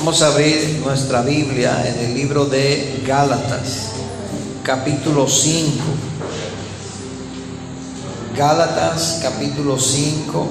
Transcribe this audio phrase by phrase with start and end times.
[0.00, 3.90] Vamos a abrir nuestra Biblia en el libro de Gálatas,
[4.62, 5.70] capítulo 5.
[8.34, 10.48] Gálatas, capítulo 5,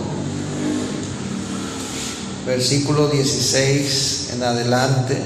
[2.46, 5.18] versículo 16 en adelante,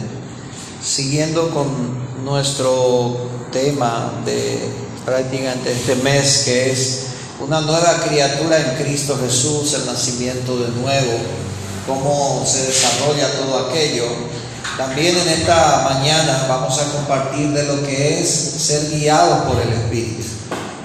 [0.82, 4.58] siguiendo con nuestro tema de
[5.04, 7.08] prácticamente este mes, que es
[7.42, 11.20] una nueva criatura en Cristo Jesús, el nacimiento de nuevo
[11.88, 14.06] cómo se desarrolla todo aquello.
[14.78, 19.72] También en esta mañana vamos a compartir de lo que es ser guiado por el
[19.72, 20.24] Espíritu.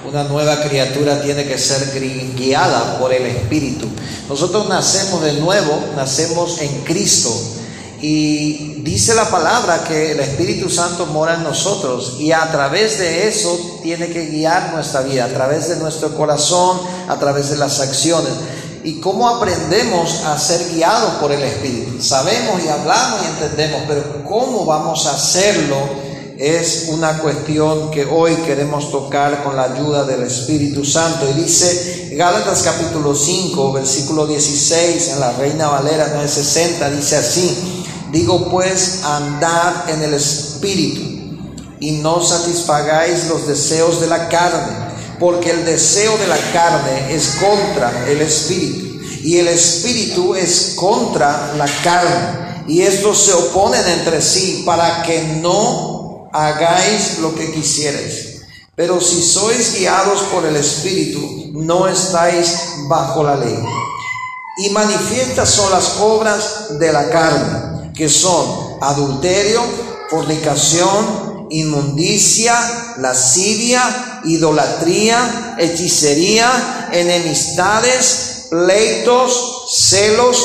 [0.07, 1.91] Una nueva criatura tiene que ser
[2.35, 3.87] guiada por el Espíritu.
[4.27, 7.31] Nosotros nacemos de nuevo, nacemos en Cristo.
[8.01, 13.27] Y dice la palabra que el Espíritu Santo mora en nosotros y a través de
[13.27, 17.81] eso tiene que guiar nuestra vida, a través de nuestro corazón, a través de las
[17.81, 18.31] acciones
[18.83, 22.01] y cómo aprendemos a ser guiados por el Espíritu.
[22.01, 25.77] Sabemos y hablamos y entendemos, pero cómo vamos a hacerlo
[26.39, 31.29] es una cuestión que hoy queremos tocar con la ayuda del Espíritu Santo.
[31.29, 37.83] Y dice Gálatas capítulo 5, versículo 16, en la Reina Valera 960, dice así,
[38.13, 41.37] digo pues, andad en el Espíritu
[41.81, 44.88] y no satisfagáis los deseos de la carne
[45.19, 48.89] porque el deseo de la carne es contra el espíritu
[49.23, 55.21] y el espíritu es contra la carne y estos se oponen entre sí para que
[55.41, 58.43] no hagáis lo que quisierais.
[58.75, 61.19] Pero si sois guiados por el espíritu,
[61.51, 62.53] no estáis
[62.87, 63.57] bajo la ley.
[64.59, 69.61] Y manifiestas son las obras de la carne, que son adulterio,
[70.09, 80.37] fornicación, inmundicia, lascivia, idolatría, hechicería, enemistades, pleitos, celos,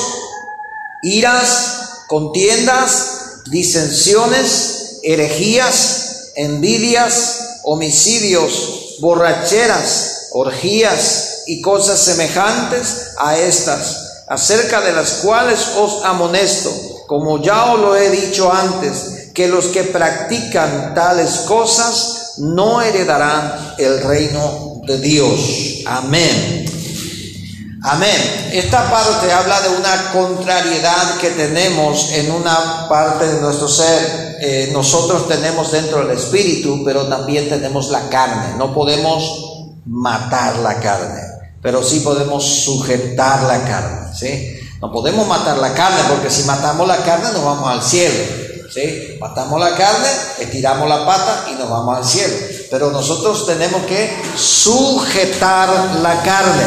[1.02, 14.92] iras, contiendas, disensiones, herejías, envidias, homicidios, borracheras, orgías y cosas semejantes a estas, acerca de
[14.92, 16.72] las cuales os amonesto,
[17.06, 23.74] como ya os lo he dicho antes, que los que practican tales cosas no heredarán
[23.78, 25.82] el reino de Dios.
[25.86, 26.64] Amén.
[27.82, 28.50] Amén.
[28.52, 34.38] Esta parte habla de una contrariedad que tenemos en una parte de nuestro ser.
[34.40, 38.56] Eh, nosotros tenemos dentro el espíritu, pero también tenemos la carne.
[38.56, 41.20] No podemos matar la carne,
[41.60, 44.16] pero sí podemos sujetar la carne.
[44.16, 44.60] ¿sí?
[44.80, 48.43] No podemos matar la carne porque si matamos la carne nos vamos al cielo.
[49.20, 50.08] Matamos la carne,
[50.40, 52.34] estiramos la pata y nos vamos al cielo.
[52.70, 56.64] Pero nosotros tenemos que sujetar la carne.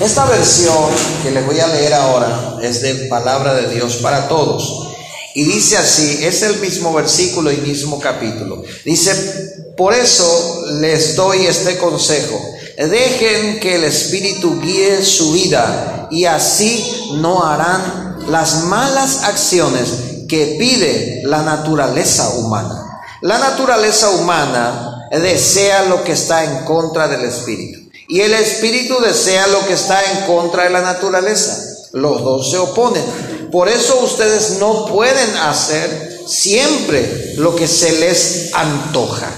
[0.00, 0.84] Esta versión
[1.22, 4.86] que les voy a leer ahora es de palabra de Dios para todos.
[5.34, 8.62] Y dice así, es el mismo versículo y mismo capítulo.
[8.84, 12.40] Dice, por eso les doy este consejo.
[12.76, 20.56] Dejen que el Espíritu guíe su vida y así no harán las malas acciones que
[20.60, 23.00] pide la naturaleza humana.
[23.20, 29.48] La naturaleza humana desea lo que está en contra del espíritu y el espíritu desea
[29.48, 31.58] lo que está en contra de la naturaleza.
[31.92, 33.04] Los dos se oponen.
[33.50, 39.30] Por eso ustedes no pueden hacer siempre lo que se les antoja.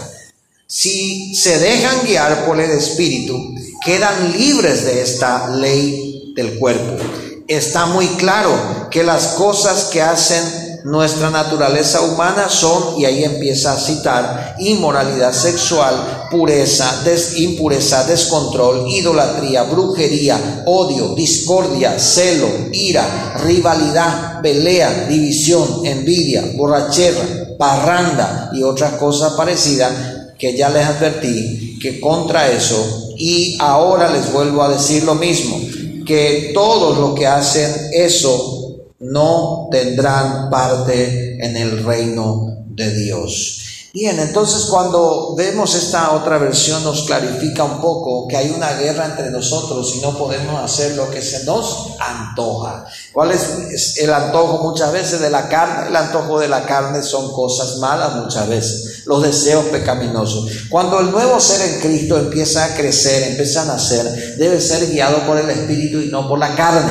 [0.66, 3.38] Si se dejan guiar por el espíritu,
[3.84, 7.02] quedan libres de esta ley del cuerpo.
[7.48, 13.72] Está muy claro que las cosas que hacen nuestra naturaleza humana son, y ahí empieza
[13.72, 24.40] a citar, inmoralidad sexual, pureza, des, impureza, descontrol, idolatría, brujería, odio, discordia, celo, ira, rivalidad,
[24.42, 29.92] pelea, división, envidia, borrachera, parranda y otras cosas parecidas
[30.38, 35.60] que ya les advertí que contra eso, y ahora les vuelvo a decir lo mismo,
[36.06, 38.61] que todos los que hacen eso
[39.02, 43.58] no tendrán parte en el reino de Dios.
[43.94, 49.04] Bien, entonces cuando vemos esta otra versión nos clarifica un poco que hay una guerra
[49.04, 52.86] entre nosotros y no podemos hacer lo que se nos antoja.
[53.12, 55.88] ¿Cuál es el antojo muchas veces de la carne?
[55.88, 60.46] El antojo de la carne son cosas malas muchas veces, los deseos pecaminosos.
[60.70, 65.26] Cuando el nuevo ser en Cristo empieza a crecer, empieza a nacer, debe ser guiado
[65.26, 66.90] por el Espíritu y no por la carne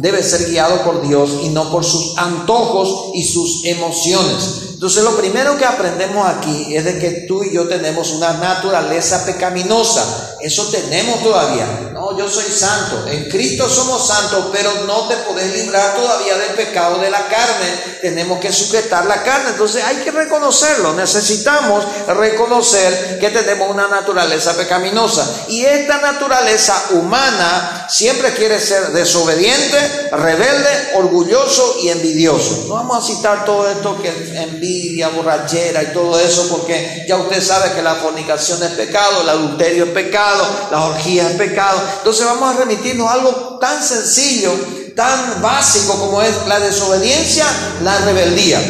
[0.00, 4.70] debe ser guiado por Dios y no por sus antojos y sus emociones.
[4.72, 9.26] Entonces lo primero que aprendemos aquí es de que tú y yo tenemos una naturaleza
[9.26, 10.38] pecaminosa.
[10.40, 11.90] Eso tenemos todavía.
[11.92, 13.06] No, yo soy santo.
[13.08, 17.89] En Cristo somos santos, pero no te podés librar todavía del pecado de la carne
[18.00, 19.50] tenemos que sujetar la carne.
[19.50, 25.44] Entonces hay que reconocerlo, necesitamos reconocer que tenemos una naturaleza pecaminosa.
[25.48, 32.64] Y esta naturaleza humana siempre quiere ser desobediente, rebelde, orgulloso y envidioso.
[32.68, 34.08] No vamos a citar todo esto que
[34.40, 39.28] envidia, borrachera y todo eso, porque ya usted sabe que la fornicación es pecado, el
[39.28, 41.80] adulterio es pecado, la orgía es pecado.
[41.98, 44.52] Entonces vamos a remitirnos a algo tan sencillo,
[45.00, 47.46] tan básico como es la desobediencia,
[47.82, 48.60] la rebeldía.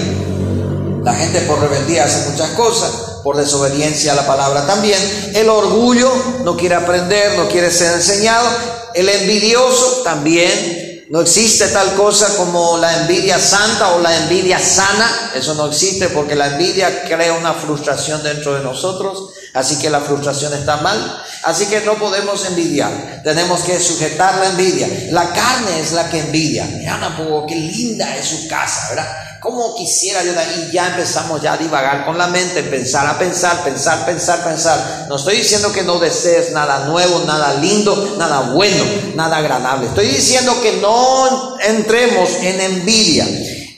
[1.03, 2.93] La gente por rebeldía hace muchas cosas,
[3.25, 5.01] por desobediencia a la palabra también.
[5.35, 6.09] El orgullo
[6.45, 8.47] no quiere aprender, no quiere ser enseñado.
[8.95, 15.33] El envidioso también no existe tal cosa como la envidia santa o la envidia sana.
[15.35, 19.31] Eso no existe porque la envidia crea una frustración dentro de nosotros.
[19.53, 21.23] Así que la frustración está mal.
[21.43, 23.21] Así que no podemos envidiar.
[23.25, 24.89] Tenemos que sujetar la envidia.
[25.11, 26.67] La carne es la que envidia.
[26.67, 27.17] Mira,
[27.49, 29.09] qué linda es su casa, ¿verdad?
[29.41, 30.33] ¿Cómo quisiera yo?
[30.59, 35.07] Y ya empezamos ya a divagar con la mente, pensar a pensar, pensar, pensar, pensar.
[35.09, 39.87] No estoy diciendo que no desees nada nuevo, nada lindo, nada bueno, nada agradable.
[39.87, 43.27] Estoy diciendo que no entremos en envidia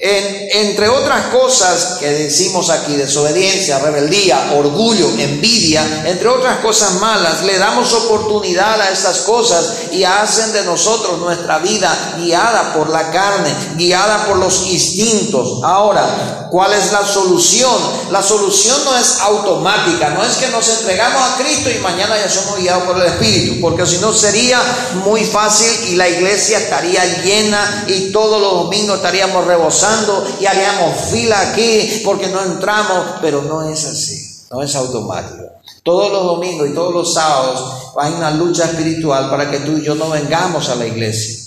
[0.05, 7.57] entre otras cosas que decimos aquí, desobediencia, rebeldía, orgullo, envidia, entre otras cosas malas, le
[7.57, 13.55] damos oportunidad a estas cosas y hacen de nosotros nuestra vida guiada por la carne,
[13.77, 15.61] guiada por los instintos.
[15.63, 17.73] Ahora, ¿cuál es la solución?
[18.11, 22.29] La solución no es automática, no es que nos entregamos a Cristo y mañana ya
[22.29, 24.61] somos guiados por el Espíritu, porque si no sería
[25.05, 29.92] muy fácil y la iglesia estaría llena y todos los domingos estaríamos rebosando
[30.41, 35.45] y haríamos fila aquí porque no entramos, pero no es así, no es automático.
[35.83, 39.83] Todos los domingos y todos los sábados hay una lucha espiritual para que tú y
[39.83, 41.39] yo no vengamos a la iglesia.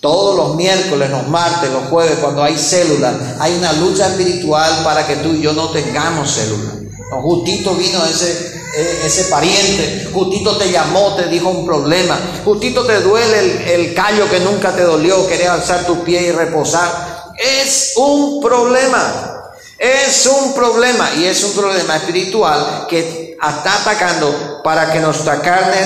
[0.00, 5.06] Todos los miércoles, los martes, los jueves, cuando hay células, hay una lucha espiritual para
[5.06, 6.74] que tú y yo no tengamos células.
[7.22, 13.00] justito vino ese, e, ese pariente, justito te llamó, te dijo un problema, justito te
[13.00, 17.13] duele el, callo que nunca te dolió, querer alzar tu pie y reposar.
[17.36, 19.34] Es un problema.
[19.78, 25.76] Es un problema y es un problema espiritual que está atacando para que nuestra carne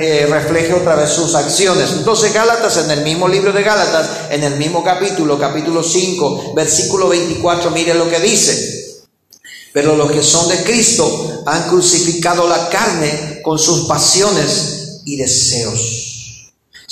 [0.00, 1.90] eh, refleje otra vez sus acciones.
[1.92, 7.08] Entonces Gálatas, en el mismo libro de Gálatas, en el mismo capítulo, capítulo 5, versículo
[7.08, 8.82] 24, mire lo que dice.
[9.72, 16.01] Pero los que son de Cristo han crucificado la carne con sus pasiones y deseos.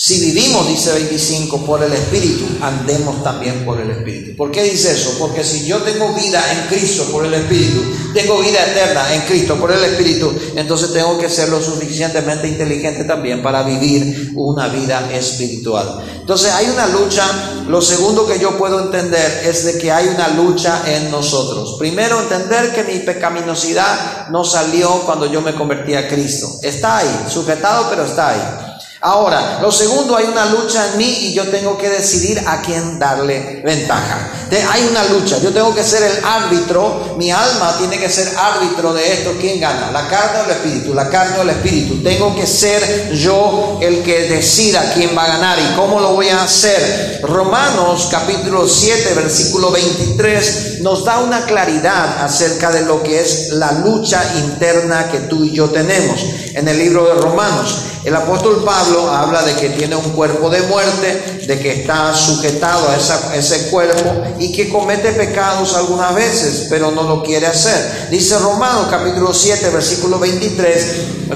[0.02, 4.34] Si vivimos, dice 25, por el Espíritu, andemos también por el Espíritu.
[4.34, 5.16] ¿Por qué dice eso?
[5.18, 7.82] Porque si yo tengo vida en Cristo por el Espíritu,
[8.14, 13.04] tengo vida eterna en Cristo por el Espíritu, entonces tengo que ser lo suficientemente inteligente
[13.04, 16.02] también para vivir una vida espiritual.
[16.18, 17.26] Entonces hay una lucha,
[17.68, 21.76] lo segundo que yo puedo entender es de que hay una lucha en nosotros.
[21.78, 26.58] Primero, entender que mi pecaminosidad no salió cuando yo me convertí a Cristo.
[26.62, 28.69] Está ahí, sujetado, pero está ahí.
[29.02, 32.98] Ahora, lo segundo, hay una lucha en mí y yo tengo que decidir a quién
[32.98, 34.30] darle ventaja.
[34.70, 38.92] hay una lucha, yo tengo que ser el árbitro, mi alma tiene que ser árbitro
[38.92, 39.90] de esto, ¿quién gana?
[39.90, 40.92] ¿La carne o el espíritu?
[40.92, 42.02] La carne o el espíritu.
[42.02, 46.28] Tengo que ser yo el que decida quién va a ganar y cómo lo voy
[46.28, 47.20] a hacer.
[47.22, 53.72] Romanos capítulo 7, versículo 23 nos da una claridad acerca de lo que es la
[53.72, 56.20] lucha interna que tú y yo tenemos.
[56.54, 60.62] En el libro de Romanos, el apóstol Pablo habla de que tiene un cuerpo de
[60.62, 66.90] muerte, de que está sujetado a, ese cuerpo y que comete pecados algunas veces, pero
[66.90, 68.08] no lo quiere hacer.
[68.10, 70.86] Dice Romanos capítulo 7, versículo 23,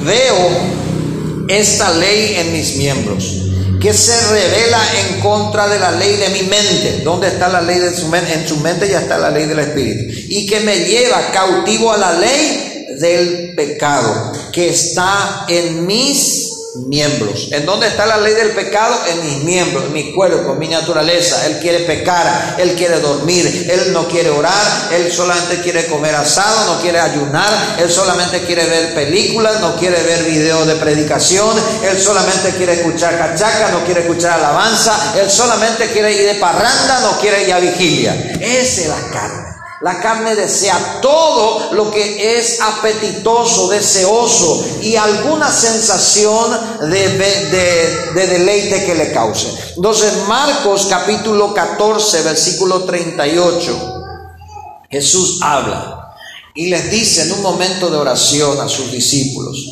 [0.01, 0.49] veo
[1.49, 3.41] esta ley en mis miembros
[3.79, 7.03] que se revela en contra de la ley de mi mente.
[7.05, 8.33] ¿Dónde está la ley de su mente?
[8.33, 10.05] En su mente ya está la ley del Espíritu.
[10.31, 17.49] Y que me lleva cautivo a la ley del pecado que está en mis miembros.
[17.53, 18.95] ¿En dónde está la ley del pecado?
[19.09, 21.47] En mis miembros, en mi cuerpo, en mi naturaleza.
[21.47, 26.75] Él quiere pecar, él quiere dormir, él no quiere orar, él solamente quiere comer asado,
[26.75, 32.01] no quiere ayunar, él solamente quiere ver películas, no quiere ver videos de predicación, él
[32.01, 37.19] solamente quiere escuchar cachaca, no quiere escuchar alabanza, él solamente quiere ir de parranda, no
[37.19, 38.15] quiere ir a vigilia.
[38.41, 39.54] Esa es la carne.
[39.85, 46.59] La carne desea todo lo que es apetitoso, deseoso y alguna sensación
[46.91, 49.47] de, deleite que le cause.
[49.77, 54.05] Entonces, Marcos capítulo 14, versículo 38,
[54.89, 56.15] Jesús habla
[56.55, 59.71] y les dice en un momento de oración a sus discípulos,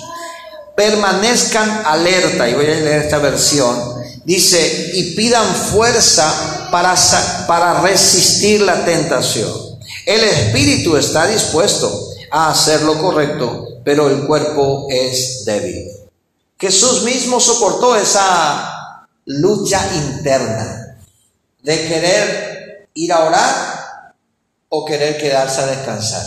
[0.77, 3.95] permanezcan alerta, y voy a leer esta versión,
[4.27, 6.95] dice, y pidan fuerza para,
[7.47, 9.72] para resistir la tentación.
[10.07, 15.91] El espíritu está dispuesto a hacer lo correcto, pero el cuerpo es débil.
[16.59, 20.97] Jesús mismo soportó esa lucha interna
[21.63, 24.15] de querer ir a orar
[24.69, 26.27] o querer quedarse a descansar.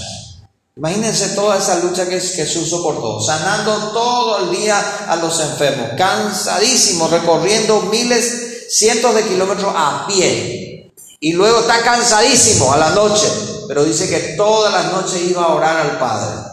[0.77, 7.07] Imagínense toda esa lucha que Jesús soportó, sanando todo el día a los enfermos, cansadísimo,
[7.07, 10.93] recorriendo miles, cientos de kilómetros a pie.
[11.21, 13.25] Y luego está cansadísimo a la noche,
[13.67, 16.51] pero dice que todas las noches iba a orar al Padre.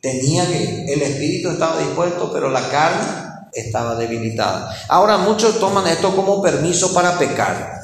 [0.00, 4.74] Tenía que, el espíritu estaba dispuesto, pero la carne estaba debilitada.
[4.88, 7.77] Ahora muchos toman esto como permiso para pecar.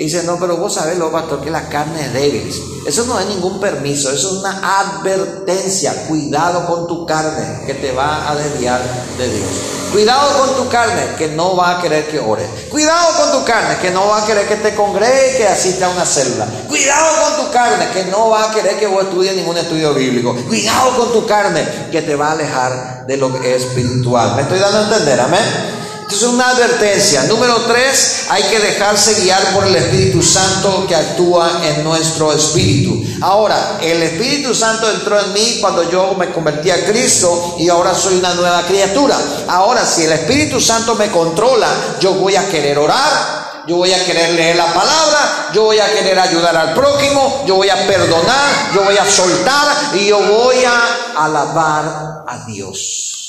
[0.00, 2.82] Y dicen, no, pero vos sabés, lo pastor, que la carne es débil.
[2.86, 6.06] Eso no es ningún permiso, eso es una advertencia.
[6.08, 8.80] Cuidado con tu carne que te va a desviar
[9.18, 9.46] de Dios.
[9.92, 12.48] Cuidado con tu carne que no va a querer que ores.
[12.70, 15.90] Cuidado con tu carne que no va a querer que te congregue que asista a
[15.90, 16.46] una célula.
[16.66, 20.34] Cuidado con tu carne que no va a querer que vos estudies ningún estudio bíblico.
[20.48, 24.34] Cuidado con tu carne que te va a alejar de lo espiritual.
[24.34, 25.20] ¿Me estoy dando a entender?
[25.20, 25.80] Amén.
[26.10, 27.22] Entonces una advertencia.
[27.28, 33.00] Número tres, hay que dejarse guiar por el Espíritu Santo que actúa en nuestro espíritu.
[33.20, 37.94] Ahora, el Espíritu Santo entró en mí cuando yo me convertí a Cristo y ahora
[37.94, 39.16] soy una nueva criatura.
[39.46, 41.68] Ahora, si el Espíritu Santo me controla,
[42.00, 45.92] yo voy a querer orar, yo voy a querer leer la palabra, yo voy a
[45.92, 50.56] querer ayudar al prójimo, yo voy a perdonar, yo voy a soltar y yo voy
[50.64, 53.19] a alabar a Dios.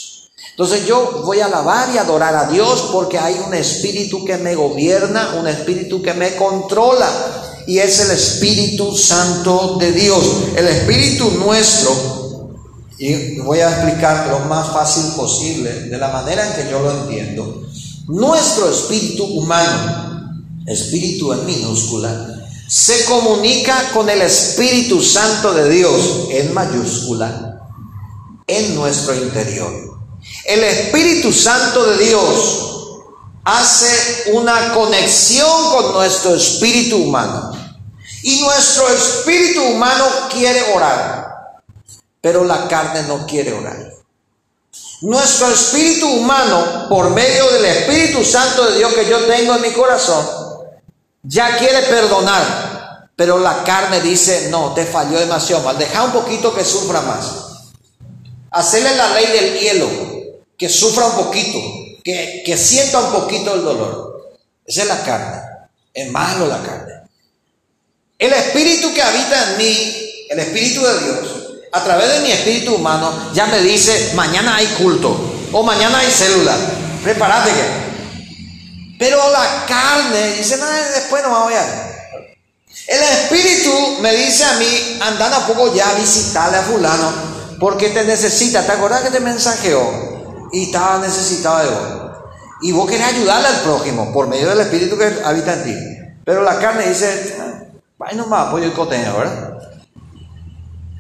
[0.51, 4.53] Entonces yo voy a alabar y adorar a Dios porque hay un espíritu que me
[4.55, 7.09] gobierna, un espíritu que me controla.
[7.67, 10.25] Y es el Espíritu Santo de Dios.
[10.55, 12.51] El Espíritu nuestro,
[12.97, 16.91] y voy a explicar lo más fácil posible, de la manera en que yo lo
[16.91, 17.63] entiendo.
[18.07, 22.31] Nuestro espíritu humano, espíritu en minúscula,
[22.67, 27.59] se comunica con el Espíritu Santo de Dios en mayúscula
[28.47, 30.00] en nuestro interior.
[30.45, 32.71] El Espíritu Santo de Dios
[33.43, 37.51] hace una conexión con nuestro espíritu humano.
[38.23, 41.61] Y nuestro espíritu humano quiere orar,
[42.21, 43.91] pero la carne no quiere orar.
[45.01, 49.71] Nuestro espíritu humano, por medio del Espíritu Santo de Dios que yo tengo en mi
[49.71, 50.23] corazón,
[51.23, 56.53] ya quiere perdonar, pero la carne dice, no, te falló demasiado mal, deja un poquito
[56.53, 57.31] que sufra más.
[58.51, 59.89] Hacerle la ley del hielo,
[60.61, 61.59] que sufra un poquito,
[62.03, 64.35] que, que sienta un poquito el dolor.
[64.63, 65.41] Esa es la carne.
[65.91, 67.01] Es malo la carne.
[68.19, 71.17] El espíritu que habita en mí, el espíritu de Dios,
[71.71, 75.17] a través de mi espíritu humano, ya me dice, mañana hay culto
[75.51, 76.55] o mañana hay célula.
[77.01, 78.97] Prepárate que.
[78.99, 82.05] Pero la carne dice, no, después no voy a
[82.85, 87.11] El espíritu me dice a mí, andan a poco ya a visitarle a fulano,
[87.59, 88.63] porque te necesita.
[88.63, 90.10] ¿Te acuerdas que te mensajeó?
[90.51, 92.11] Y estaba necesitado de vos.
[92.61, 95.75] Y vos querés ayudarle al prójimo por medio del Espíritu que habita en ti.
[96.23, 97.35] Pero la carne dice,
[97.97, 99.57] vaya nomás, apoyo el coteño, ¿verdad?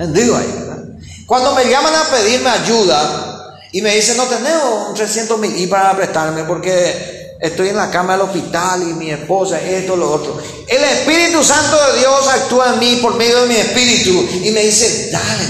[0.07, 0.83] Digo ahí, ¿verdad?
[1.27, 5.95] Cuando me llaman a pedirme ayuda y me dicen, no tenemos 300 mil y para
[5.95, 10.41] prestarme porque estoy en la cama del hospital y mi esposa, esto, lo otro.
[10.67, 14.61] El Espíritu Santo de Dios actúa en mí por medio de mi espíritu y me
[14.61, 15.43] dice, dale,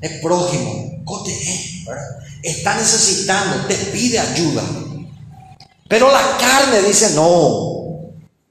[0.00, 1.52] es prójimo, coteño,
[1.86, 2.21] ¿verdad?
[2.42, 4.62] Está necesitando, te pide ayuda.
[5.88, 7.72] Pero la carne dice, no,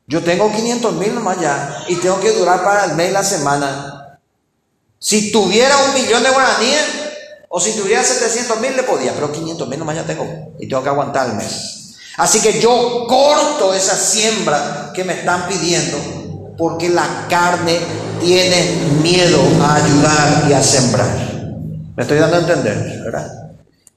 [0.07, 4.19] yo tengo 500 mil nomás ya y tengo que durar para el mes, la semana.
[4.99, 6.85] Si tuviera un millón de guaraníes
[7.49, 10.83] o si tuviera 700 mil le podía, pero 500 mil nomás ya tengo y tengo
[10.83, 11.95] que aguantar el mes.
[12.17, 15.97] Así que yo corto esa siembra que me están pidiendo
[16.57, 17.79] porque la carne
[18.19, 18.63] tiene
[19.01, 21.09] miedo a ayudar y a sembrar.
[21.95, 23.40] Me estoy dando a entender, ¿verdad?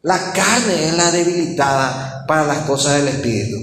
[0.04, 3.56] La carne es la debilitada para las cosas del Espíritu.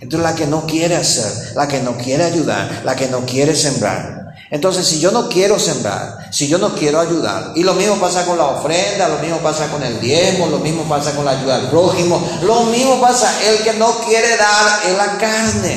[0.00, 3.56] Entonces la que no quiere hacer, la que no quiere ayudar, la que no quiere
[3.56, 4.36] sembrar.
[4.52, 8.24] Entonces si yo no quiero sembrar, si yo no quiero ayudar, y lo mismo pasa
[8.24, 11.56] con la ofrenda, lo mismo pasa con el diezmo, lo mismo pasa con la ayuda
[11.56, 15.76] al prójimo, lo mismo pasa, el que no quiere dar es la carne.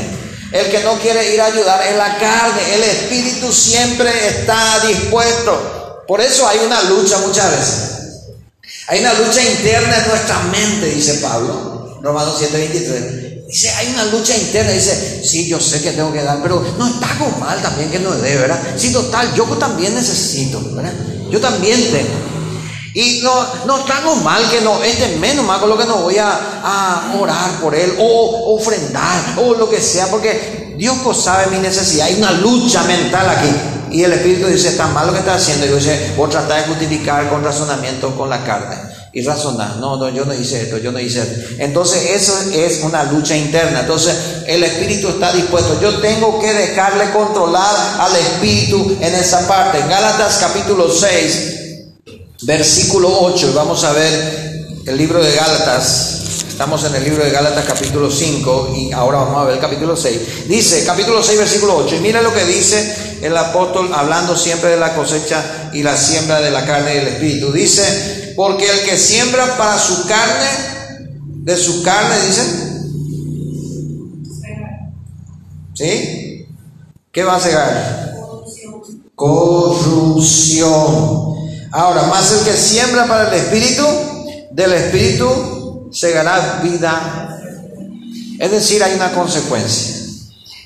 [0.52, 2.76] El que no quiere ir a ayudar es la carne.
[2.76, 6.04] El espíritu siempre está dispuesto.
[6.08, 7.93] Por eso hay una lucha muchas veces.
[8.88, 13.48] Hay una lucha interna en nuestra mente, dice Pablo, Romanos 7:23.
[13.48, 16.88] Dice, hay una lucha interna, dice, sí, yo sé que tengo que dar, pero no
[16.88, 18.60] está con mal también que no dé, ¿verdad?
[18.78, 20.94] Sí, total, yo también necesito, ¿verdad?
[21.30, 22.34] Yo también tengo.
[22.96, 26.18] Y no, no está mal que no, este menos mal con lo que no voy
[26.18, 26.32] a,
[26.64, 31.60] a orar por él, o ofrendar, o lo que sea, porque Dios pues sabe mi
[31.60, 33.50] necesidad, hay una lucha mental aquí.
[33.92, 35.66] Y el Espíritu dice, está mal lo que está haciendo.
[35.66, 38.76] Y yo dice, vos tratás de justificar con razonamiento con la carne.
[39.16, 41.56] Y razonar, no, no, yo no hice esto, yo no hice esto.
[41.60, 43.82] Entonces eso es una lucha interna.
[43.82, 44.16] Entonces
[44.48, 45.80] el Espíritu está dispuesto.
[45.80, 49.78] Yo tengo que dejarle controlar al Espíritu en esa parte.
[49.78, 51.54] En Gálatas capítulo 6,
[52.42, 56.23] versículo 8, vamos a ver el libro de Gálatas.
[56.64, 59.98] Estamos en el libro de Gálatas capítulo 5 y ahora vamos a ver el capítulo
[59.98, 60.48] 6.
[60.48, 61.98] Dice, capítulo 6, versículo 8.
[61.98, 66.40] Y mira lo que dice el apóstol hablando siempre de la cosecha y la siembra
[66.40, 67.52] de la carne y del espíritu.
[67.52, 70.50] Dice, porque el que siembra para su carne,
[71.44, 72.44] de su carne, dice.
[75.74, 76.48] ¿Sí?
[77.12, 78.16] ¿Qué va a cegar?
[79.16, 80.72] Corrupción.
[81.74, 83.84] Ahora, más el que siembra para el espíritu,
[84.52, 85.53] del espíritu
[85.94, 87.40] segará vida.
[88.40, 90.04] Es decir, hay una consecuencia.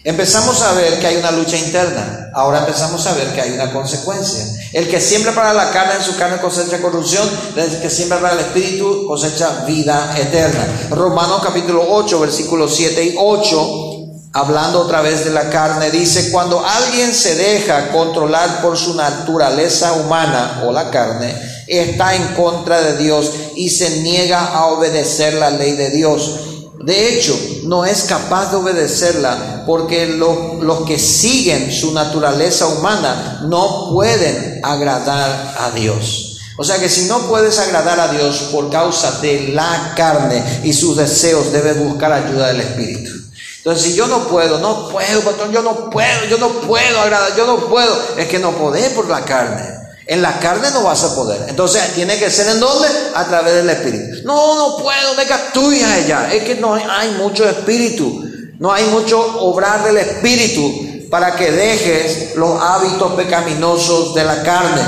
[0.03, 2.31] Empezamos a ver que hay una lucha interna.
[2.33, 4.45] Ahora empezamos a ver que hay una consecuencia.
[4.71, 7.27] El que siembra para la carne, en su carne cosecha corrupción.
[7.57, 10.65] El que siembra para el espíritu cosecha vida eterna.
[10.91, 13.96] Romanos capítulo 8, versículos 7 y 8,
[14.37, 19.93] hablando otra vez de la carne, dice, cuando alguien se deja controlar por su naturaleza
[19.93, 21.33] humana o la carne,
[21.65, 26.39] está en contra de Dios y se niega a obedecer la ley de Dios.
[26.79, 33.89] De hecho, no es capaz de obedecerla porque los que siguen su naturaleza humana no
[33.91, 36.37] pueden agradar a Dios.
[36.59, 40.73] O sea que si no puedes agradar a Dios por causa de la carne y
[40.73, 43.16] sus deseos, debes buscar ayuda del Espíritu.
[43.57, 47.35] Entonces, si yo no puedo, no puedo, patrón, yo no puedo, yo no puedo agradar,
[47.35, 49.63] yo no puedo, es que no podés por la carne.
[50.05, 51.45] En la carne no vas a poder.
[51.49, 52.87] Entonces tiene que ser en dónde?
[53.13, 54.23] A través del Espíritu.
[54.23, 56.33] No, no puedo, deja tuya ella.
[56.33, 58.23] Es que no hay mucho espíritu.
[58.59, 64.81] No hay mucho obrar del Espíritu para que dejes los hábitos pecaminosos de la carne.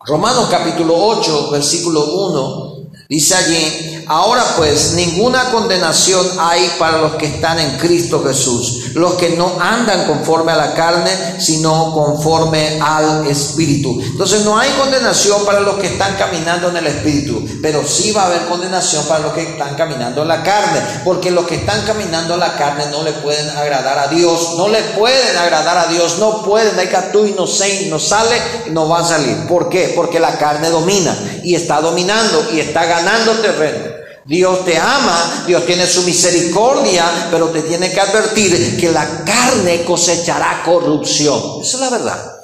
[0.00, 7.26] Romanos capítulo 8, versículo 1, dice allí, Ahora pues, ninguna condenación hay para los que
[7.26, 13.26] están en Cristo Jesús, los que no andan conforme a la carne, sino conforme al
[13.26, 14.00] Espíritu.
[14.00, 18.22] Entonces no hay condenación para los que están caminando en el Espíritu, pero sí va
[18.22, 21.82] a haber condenación para los que están caminando en la carne, porque los que están
[21.84, 25.92] caminando en la carne no le pueden agradar a Dios, no le pueden agradar a
[25.92, 28.36] Dios, no pueden, hay que tú y no, se, no sale
[28.70, 29.46] no va a salir.
[29.46, 29.92] ¿Por qué?
[29.94, 33.87] Porque la carne domina y está dominando y está ganando terreno.
[34.28, 39.84] Dios te ama, Dios tiene su misericordia, pero te tiene que advertir que la carne
[39.84, 41.62] cosechará corrupción.
[41.62, 42.36] Esa es la verdad.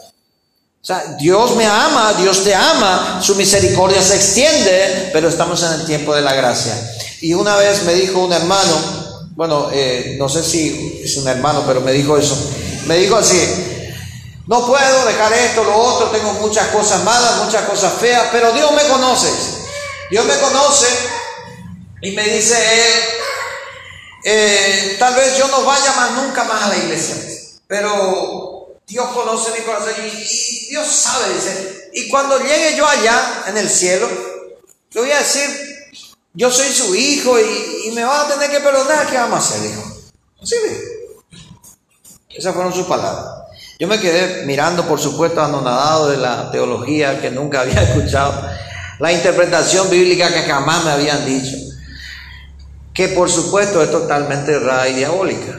[0.80, 5.72] O sea, Dios me ama, Dios te ama, su misericordia se extiende, pero estamos en
[5.74, 6.74] el tiempo de la gracia.
[7.20, 11.64] Y una vez me dijo un hermano, bueno, eh, no sé si es un hermano,
[11.66, 12.34] pero me dijo eso,
[12.86, 13.38] me dijo así,
[14.46, 18.72] no puedo dejar esto, lo otro, tengo muchas cosas malas, muchas cosas feas, pero Dios
[18.72, 19.28] me conoce.
[20.10, 20.86] Dios me conoce
[22.04, 23.00] y me dice él,
[24.24, 27.16] eh, tal vez yo no vaya más nunca más a la iglesia,
[27.66, 33.56] pero Dios conoce mi corazón y, Dios sabe, dice, y cuando llegue yo allá en
[33.56, 34.06] el cielo,
[34.92, 35.48] le voy a decir,
[36.34, 39.70] yo soy su hijo y, me va a tener que perdonar, ¿qué vamos a hacer,
[39.70, 39.82] hijo?
[40.42, 40.56] ¿Sí
[42.28, 43.46] Esas fueron sus palabras.
[43.78, 48.46] Yo me quedé mirando, por supuesto, anonadado de la teología que nunca había escuchado,
[48.98, 51.63] la interpretación bíblica que jamás me habían dicho
[52.94, 55.58] que por supuesto es totalmente errada y diabólica.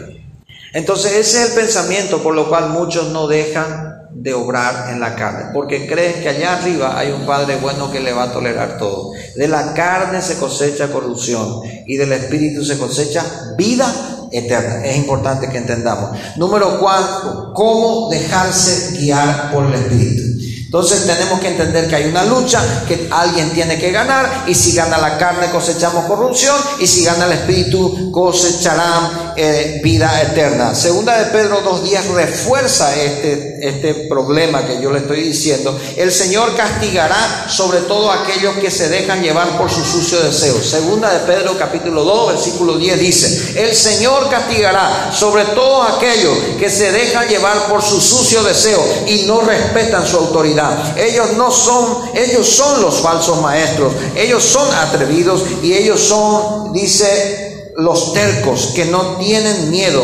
[0.73, 5.13] Entonces ese es el pensamiento por lo cual muchos no dejan de obrar en la
[5.15, 8.77] carne, porque creen que allá arriba hay un Padre bueno que le va a tolerar
[8.77, 9.11] todo.
[9.35, 13.23] De la carne se cosecha corrupción y del Espíritu se cosecha
[13.57, 13.85] vida
[14.31, 14.85] eterna.
[14.85, 16.17] Es importante que entendamos.
[16.37, 20.34] Número cuatro, cómo dejarse guiar por el Espíritu.
[20.65, 24.75] Entonces tenemos que entender que hay una lucha, que alguien tiene que ganar, y si
[24.75, 30.73] gana la carne cosechamos corrupción, y si gana el espíritu cosecharán eh, vida eterna.
[30.73, 35.79] Segunda de Pedro dos días refuerza este, este problema que yo le estoy diciendo.
[35.95, 40.65] El Señor castigará sobre todo aquellos que se dejan llevar por sus sucios deseos.
[40.65, 46.69] Segunda de Pedro capítulo 2 versículo 10 dice, el Señor castigará sobre todo aquellos que
[46.69, 50.54] se dejan llevar por sus sucios deseos y no respetan su autoridad.
[50.97, 53.93] Ellos no son, ellos son los falsos maestros.
[54.15, 60.03] Ellos son atrevidos y ellos son, dice, los tercos que no tienen miedo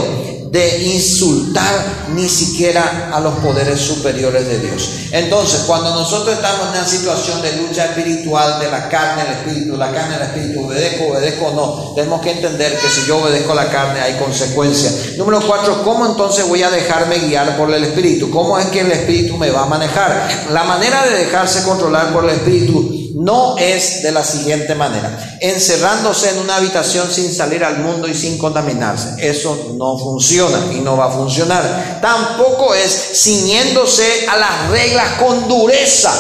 [0.52, 4.90] de insultar ni siquiera a los poderes superiores de Dios.
[5.14, 9.78] Entonces, cuando nosotros estamos en una situación de lucha espiritual de la carne al espíritu,
[9.78, 13.56] la carne al espíritu, obedezco, obedezco o no, tenemos que entender que si yo obedezco
[13.56, 15.16] la carne hay consecuencias.
[15.18, 18.30] Número cuatro, ¿cómo entonces voy a dejarme guiar por el espíritu?
[18.30, 20.48] ¿Cómo es que el espíritu me va a manejar?
[20.52, 26.32] La manera de dejarse controlar por el espíritu no es de la siguiente manera, encerrándose
[26.32, 29.16] en una habitación sin salir al mundo y sin contaminarse.
[29.20, 32.00] Eso no funciona y no va a funcionar.
[32.02, 36.12] Tampoco es ciñéndose a las reglas con dureza.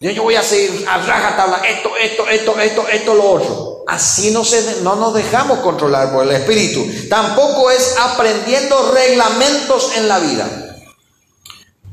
[0.00, 3.84] Yo, voy a seguir a rajatabla esto, esto, esto, esto, esto, lo otro.
[3.86, 6.84] Así no, se, no nos dejamos controlar por el Espíritu.
[7.08, 10.63] Tampoco es aprendiendo reglamentos en la vida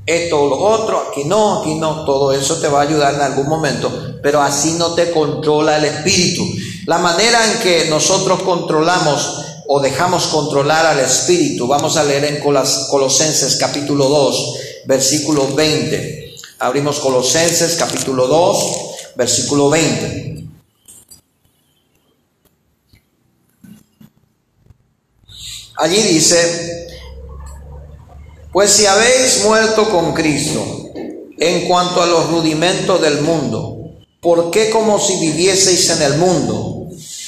[0.05, 3.21] esto o lo otro, aquí no, aquí no, todo eso te va a ayudar en
[3.21, 6.43] algún momento, pero así no te controla el espíritu.
[6.87, 9.37] La manera en que nosotros controlamos
[9.67, 14.53] o dejamos controlar al espíritu, vamos a leer en Colosenses capítulo 2,
[14.85, 16.35] versículo 20.
[16.59, 20.31] Abrimos Colosenses capítulo 2, versículo 20.
[25.77, 26.87] Allí dice,
[28.51, 30.61] pues si habéis muerto con Cristo
[31.37, 36.87] en cuanto a los rudimentos del mundo, ¿por qué como si vivieseis en el mundo?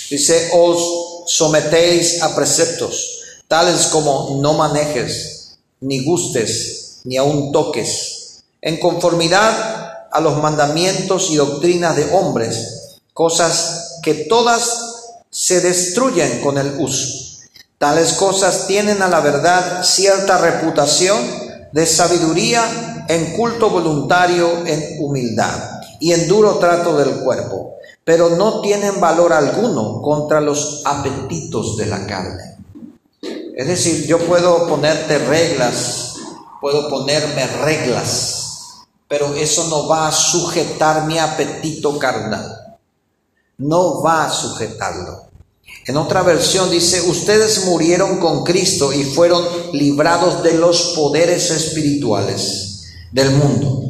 [0.10, 8.78] Dice, os sometéis a preceptos, tales como no manejes, ni gustes, ni aun toques, en
[8.78, 14.78] conformidad a los mandamientos y doctrinas de hombres, cosas que todas
[15.32, 17.23] se destruyen con el uso
[17.84, 21.20] Tales cosas tienen a la verdad cierta reputación
[21.74, 28.62] de sabiduría en culto voluntario, en humildad y en duro trato del cuerpo, pero no
[28.62, 32.56] tienen valor alguno contra los apetitos de la carne.
[33.54, 36.14] Es decir, yo puedo ponerte reglas,
[36.62, 42.78] puedo ponerme reglas, pero eso no va a sujetar mi apetito carnal.
[43.58, 45.33] No va a sujetarlo.
[45.86, 52.94] En otra versión dice, ustedes murieron con Cristo y fueron librados de los poderes espirituales
[53.12, 53.82] del mundo.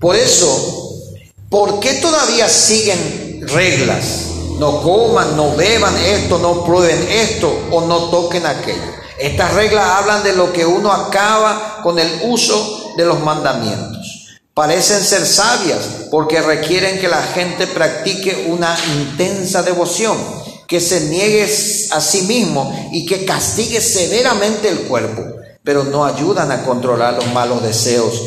[0.00, 1.02] Por eso,
[1.48, 4.22] ¿por qué todavía siguen reglas?
[4.58, 8.96] No coman, no beban esto, no prueben esto o no toquen aquello.
[9.20, 14.40] Estas reglas hablan de lo que uno acaba con el uso de los mandamientos.
[14.52, 20.16] Parecen ser sabias porque requieren que la gente practique una intensa devoción
[20.66, 25.22] que se niegue a sí mismo y que castigue severamente el cuerpo,
[25.62, 28.22] pero no ayudan a controlar los malos deseos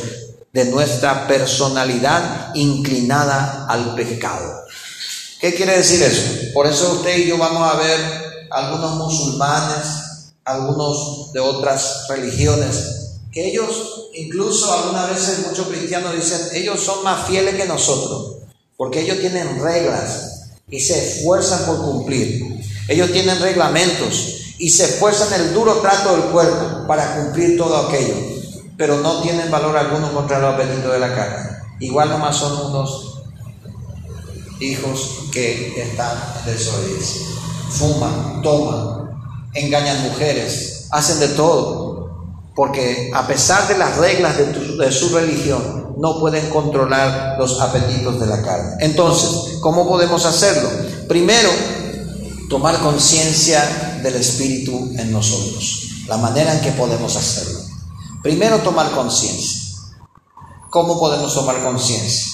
[0.51, 4.63] de nuestra personalidad inclinada al pecado.
[5.39, 6.21] ¿Qué quiere decir eso?
[6.53, 7.99] Por eso usted y yo vamos a ver
[8.51, 16.79] algunos musulmanes, algunos de otras religiones, que ellos, incluso algunas veces muchos cristianos dicen, ellos
[16.79, 18.37] son más fieles que nosotros,
[18.75, 20.38] porque ellos tienen reglas,
[20.71, 22.59] y se esfuerzan por cumplir.
[22.87, 28.15] Ellos tienen reglamentos y se esfuerzan el duro trato del cuerpo para cumplir todo aquello,
[28.77, 31.49] pero no tienen valor alguno contra los apetitos de la carne.
[31.79, 33.21] Igual nomás son unos
[34.59, 37.29] hijos que están en.
[37.69, 39.11] Fuman, toman,
[39.53, 46.17] engañan mujeres, hacen de todo, porque a pesar de las reglas de su religión, no
[46.17, 48.75] pueden controlar los apetitos de la carne.
[48.79, 50.69] Entonces, ¿cómo podemos hacerlo?
[51.09, 51.49] Primero,
[52.49, 57.59] tomar conciencia del Espíritu en nosotros, la manera en que podemos hacerlo.
[58.23, 59.77] Primero, tomar conciencia.
[60.69, 62.31] ¿Cómo podemos tomar conciencia?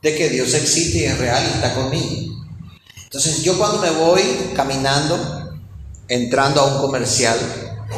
[0.00, 2.34] De que Dios existe y es real y está conmigo.
[3.04, 4.22] Entonces, yo cuando me voy
[4.56, 5.50] caminando,
[6.08, 7.38] entrando a un comercial,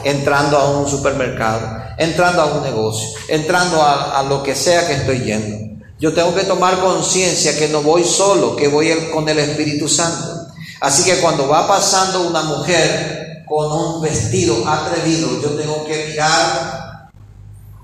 [0.02, 5.20] entrando a un supermercado, entrando a un negocio, entrando a, lo que sea que estoy
[5.20, 5.84] yendo.
[5.98, 10.48] Yo tengo que tomar conciencia que no voy solo, que voy con el Espíritu Santo.
[10.80, 17.08] Así que cuando va pasando una mujer con un vestido atrevido, yo tengo que mirar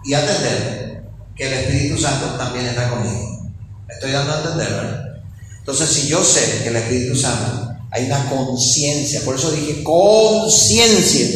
[0.05, 3.51] y atender que el Espíritu Santo también está conmigo.
[3.87, 5.03] ¿Me estoy dando a entender, verdad?
[5.59, 11.27] Entonces, si yo sé que el Espíritu Santo hay una conciencia, por eso dije conciencia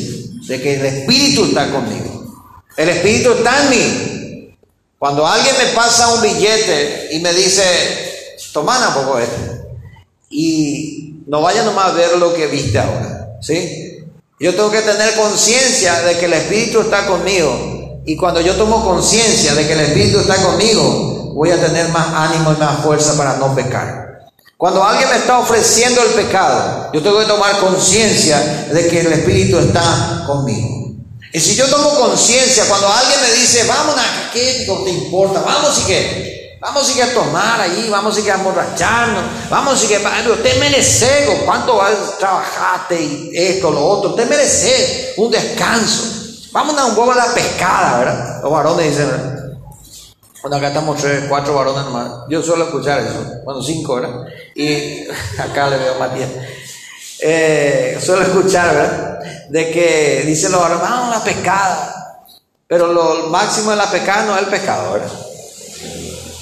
[0.48, 2.05] de que el Espíritu está conmigo.
[2.76, 4.56] El Espíritu está en mí.
[4.98, 7.62] Cuando alguien me pasa un billete y me dice,
[8.52, 9.68] toma un poco esto,
[10.30, 13.98] y no vaya nomás a ver lo que viste ahora, ¿sí?
[14.38, 18.02] Yo tengo que tener conciencia de que el Espíritu está conmigo.
[18.04, 22.08] Y cuando yo tomo conciencia de que el Espíritu está conmigo, voy a tener más
[22.12, 24.06] ánimo y más fuerza para no pecar.
[24.56, 29.12] Cuando alguien me está ofreciendo el pecado, yo tengo que tomar conciencia de que el
[29.12, 30.85] Espíritu está conmigo.
[31.36, 35.42] Y si yo tomo conciencia, cuando alguien me dice, vamos a ¿qué te importa?
[35.42, 36.56] Vamos y qué.
[36.62, 40.58] Vamos y que a tomar ahí, vamos y que a emborracharnos, vamos y que usted
[40.58, 41.78] merece, ¿cuánto
[42.18, 44.10] trabajaste y esto, lo otro?
[44.12, 46.04] Usted merece un descanso.
[46.52, 48.40] Vamos a un poco a la pescada, ¿verdad?
[48.42, 49.36] Los varones dicen, ¿verdad?
[50.40, 52.12] Bueno, acá estamos tres, cuatro varones nomás.
[52.30, 53.42] Yo suelo escuchar eso.
[53.44, 54.24] Bueno, cinco, ¿verdad?
[54.54, 55.06] Y
[55.38, 56.30] acá le veo a Matías.
[57.20, 59.20] Eh, suelo escuchar.
[59.48, 61.96] De que dicen los varones, vamos a la pescada.
[62.68, 65.12] Pero lo máximo de la pescada no es el ¿verdad?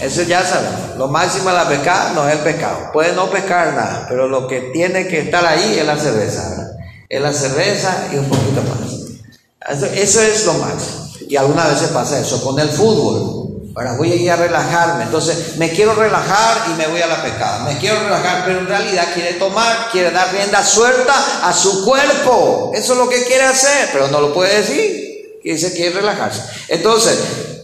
[0.00, 0.96] Eso ya sabemos.
[0.96, 2.92] Lo máximo de la pescada no es el pescado.
[2.92, 6.72] Puede no pescar nada, pero lo que tiene que estar ahí es la cerveza.
[7.08, 9.76] Es la cerveza y un poquito más.
[9.76, 11.08] Eso, eso es lo máximo.
[11.28, 13.43] Y algunas veces pasa eso con el fútbol.
[13.76, 15.04] Ahora voy a ir a relajarme.
[15.04, 17.64] Entonces me quiero relajar y me voy a la pecada.
[17.64, 22.70] Me quiero relajar, pero en realidad quiere tomar, quiere dar rienda suelta a su cuerpo.
[22.74, 25.40] Eso es lo que quiere hacer, pero no lo puede decir.
[25.42, 26.42] Y dice quiere relajarse.
[26.68, 27.18] Entonces,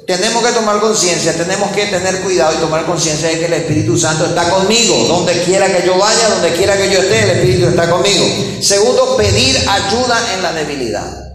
[0.07, 3.97] tenemos que tomar conciencia, tenemos que tener cuidado y tomar conciencia de que el Espíritu
[3.97, 5.07] Santo está conmigo.
[5.07, 8.27] Donde quiera que yo vaya, donde quiera que yo esté, el Espíritu está conmigo.
[8.61, 11.30] Segundo, pedir ayuda en la debilidad.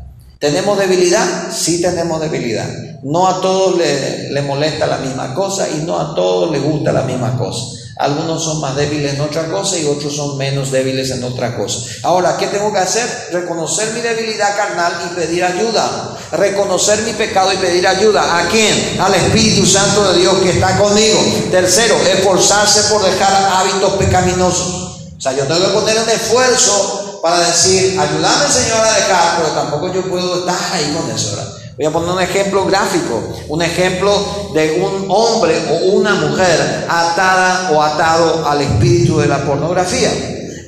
[0.45, 1.51] ¿Tenemos debilidad?
[1.51, 2.69] Sí tenemos debilidad.
[3.01, 7.01] No a todos le, molesta la misma cosa y no a todos les gusta la
[7.01, 7.63] misma cosa.
[7.97, 11.79] Algunos son más débiles en otra cosa y otros son menos débiles en otra cosa.
[12.03, 13.09] Ahora, ¿qué tengo que hacer?
[13.31, 16.15] Reconocer mi debilidad carnal y pedir ayuda.
[16.33, 18.37] Reconocer mi pecado y pedir ayuda.
[18.37, 19.01] ¿A quién?
[19.01, 21.17] Al Espíritu Santo de Dios que está conmigo.
[21.49, 25.09] Tercero, esforzarse por dejar hábitos pecaminosos.
[25.17, 29.49] O sea, yo tengo que poner un esfuerzo para decir, ayúdame Señor a dejar, pero
[29.49, 31.35] tampoco yo puedo estar ahí con eso.
[31.75, 37.71] Voy a poner un ejemplo gráfico, un ejemplo de un hombre o una mujer atada
[37.71, 40.11] o atado al espíritu de la pornografía.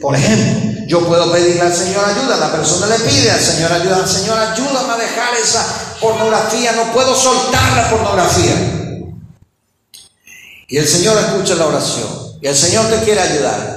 [0.02, 4.08] Por ejemplo, yo puedo pedirle al Señor ayuda, la persona le pide al Señor ayuda,
[4.08, 5.64] Señor ayúdame a dejar esa
[6.02, 8.56] pornografía, no puedo soltar la pornografía.
[10.70, 12.08] Y el Señor escucha la oración
[12.42, 13.77] y el Señor te quiere ayudar.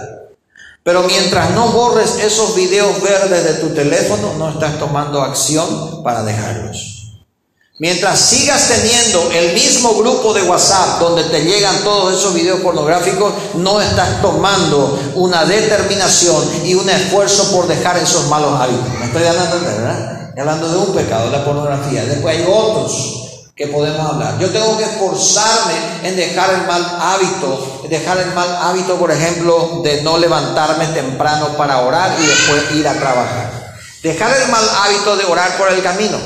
[0.82, 6.22] Pero mientras no borres esos videos verdes de tu teléfono, no estás tomando acción para
[6.22, 6.96] dejarlos.
[7.78, 13.32] Mientras sigas teniendo el mismo grupo de WhatsApp donde te llegan todos esos videos pornográficos,
[13.54, 18.88] no estás tomando una determinación y un esfuerzo por dejar esos malos hábitos.
[18.98, 20.32] Me estoy entender, ¿verdad?
[20.38, 22.04] Hablando de un pecado, la pornografía.
[22.04, 23.29] Después hay otros
[23.60, 24.38] que podemos hablar.
[24.38, 29.82] Yo tengo que esforzarme en dejar el mal hábito, dejar el mal hábito, por ejemplo,
[29.84, 33.74] de no levantarme temprano para orar y después ir a trabajar.
[34.02, 36.16] Dejar el mal hábito de orar por el camino,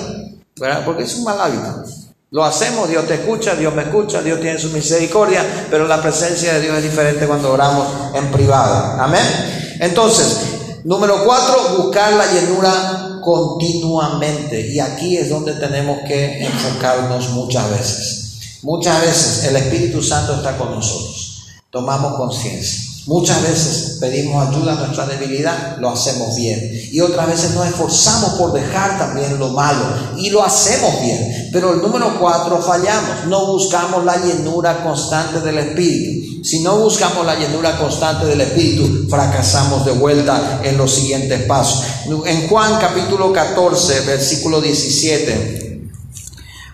[0.61, 0.85] ¿verdad?
[0.85, 1.83] Porque es un mal hábito.
[2.31, 6.55] Lo hacemos, Dios te escucha, Dios me escucha, Dios tiene su misericordia, pero la presencia
[6.55, 9.03] de Dios es diferente cuando oramos en privado.
[9.03, 9.77] Amén.
[9.81, 10.39] Entonces,
[10.85, 14.69] número cuatro, buscar la llenura continuamente.
[14.73, 18.61] Y aquí es donde tenemos que enfocarnos muchas veces.
[18.63, 21.45] Muchas veces el Espíritu Santo está con nosotros.
[21.71, 22.85] Tomamos conciencia.
[23.07, 26.71] Muchas veces pedimos ayuda a nuestra debilidad, lo hacemos bien.
[26.91, 29.85] Y otras veces nos esforzamos por dejar también lo malo
[30.17, 31.44] y lo hacemos bien.
[31.55, 33.27] Pero el número cuatro, fallamos.
[33.29, 36.45] No buscamos la llenura constante del Espíritu.
[36.45, 41.85] Si no buscamos la llenura constante del Espíritu, fracasamos de vuelta en los siguientes pasos.
[42.27, 45.91] En Juan capítulo 14, versículo 17,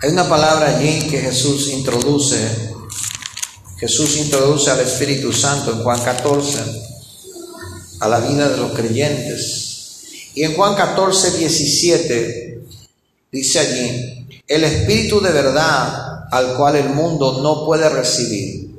[0.02, 2.70] hay una palabra allí que Jesús introduce
[3.80, 6.58] Jesús introduce al Espíritu Santo en Juan 14
[8.00, 10.30] a la vida de los creyentes.
[10.34, 12.60] Y en Juan 14, 17
[13.32, 14.19] dice allí,
[14.50, 18.76] el Espíritu de verdad al cual el mundo no puede recibir,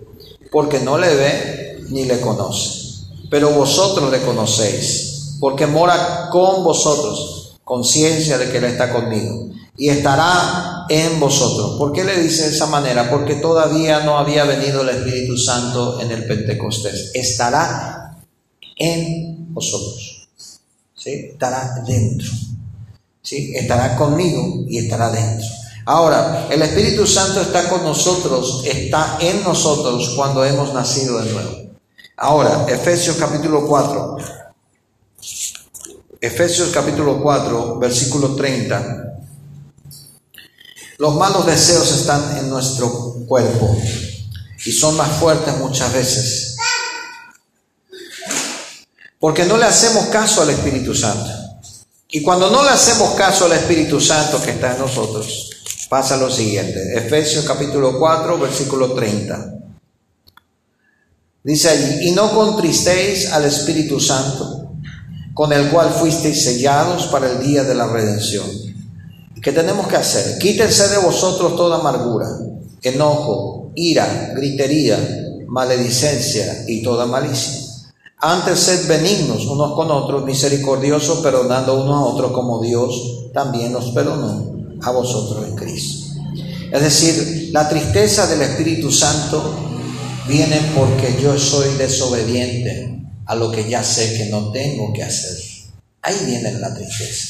[0.52, 3.06] porque no le ve ni le conoce.
[3.30, 9.88] Pero vosotros le conocéis, porque mora con vosotros, conciencia de que Él está conmigo y
[9.88, 11.78] estará en vosotros.
[11.78, 13.10] ¿Por qué le dice de esa manera?
[13.10, 17.12] Porque todavía no había venido el Espíritu Santo en el Pentecostés.
[17.14, 18.18] Estará
[18.76, 20.28] en vosotros.
[20.98, 21.30] ¿Sí?
[21.32, 22.30] Estará dentro.
[23.22, 23.54] ¿Sí?
[23.56, 25.61] Estará conmigo y estará dentro.
[25.92, 31.52] Ahora, el Espíritu Santo está con nosotros, está en nosotros cuando hemos nacido de nuevo.
[32.16, 34.16] Ahora, Efesios capítulo 4.
[36.22, 39.16] Efesios capítulo 4, versículo 30.
[40.98, 42.90] Los malos deseos están en nuestro
[43.28, 43.78] cuerpo
[44.66, 46.56] y son más fuertes muchas veces.
[49.20, 51.30] Porque no le hacemos caso al Espíritu Santo.
[52.08, 55.51] Y cuando no le hacemos caso al Espíritu Santo que está en nosotros,
[55.92, 56.98] pasa lo siguiente.
[56.98, 59.56] Efesios capítulo 4, versículo 30.
[61.44, 64.72] Dice allí, y no contristéis al Espíritu Santo,
[65.34, 68.46] con el cual fuisteis sellados para el día de la redención.
[69.44, 70.40] ¿Qué tenemos que hacer?
[70.40, 72.30] Quítense de vosotros toda amargura,
[72.82, 74.98] enojo, ira, gritería,
[75.48, 77.52] maledicencia y toda malicia.
[78.18, 83.92] Antes sed benignos unos con otros, misericordiosos, perdonando unos a otros como Dios también nos
[83.92, 84.51] perdonó
[84.84, 86.14] a vosotros en Cristo.
[86.72, 89.54] Es decir, la tristeza del Espíritu Santo
[90.28, 95.38] viene porque yo soy desobediente a lo que ya sé que no tengo que hacer.
[96.02, 97.28] Ahí viene la tristeza.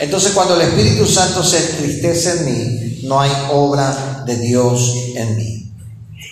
[0.00, 5.36] Entonces cuando el Espíritu Santo se entristece en mí, no hay obra de Dios en
[5.36, 5.72] mí.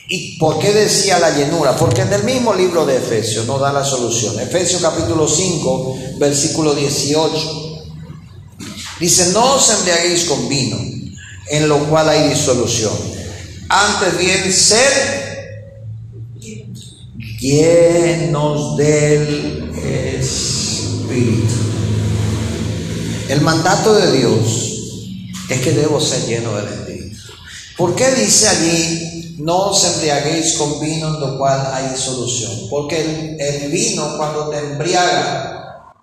[0.09, 1.77] ¿Y por qué decía la llenura?
[1.77, 4.39] Porque en el mismo libro de Efesios no da la solución.
[4.39, 7.66] Efesios capítulo 5, versículo 18.
[8.99, 10.79] Dice, no os embriaguéis con vino,
[11.49, 12.95] en lo cual hay disolución.
[13.69, 15.37] Antes bien, ser
[17.39, 19.75] llenos del
[20.19, 21.55] Espíritu.
[23.29, 24.77] El mandato de Dios
[25.51, 27.17] es que debo ser lleno del Espíritu.
[27.77, 32.53] ¿Por qué dice allí, no os embriaguéis con vino en lo cual hay disolución?
[32.71, 35.56] Porque el vino cuando te embriaga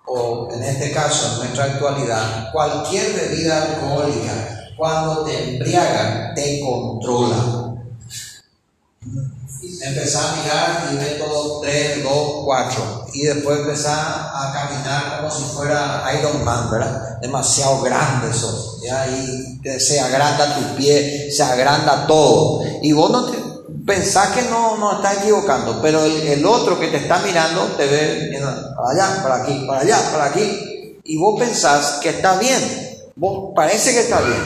[0.06, 7.74] o en este caso, en nuestra actualidad, cualquier bebida alcohólica, cuando te embriaga, te controla.
[9.80, 12.12] Empezar a mirar y ver todo 3, 2,
[12.44, 13.06] 4.
[13.12, 17.20] Y después empezar a caminar como si fuera Iron Man, ¿verdad?
[17.20, 18.78] Demasiado grande eso.
[18.82, 19.06] ¿ya?
[19.06, 22.62] Y se agranda tu pie, se agranda todo.
[22.82, 23.38] Y vos no te,
[23.84, 28.38] pensás que no, no estás equivocando, pero el, otro que te está mirando te ve
[28.76, 32.90] para allá, para aquí, para allá, para aquí, y vos pensás que está bien.
[33.16, 34.42] Vos parece que está bien,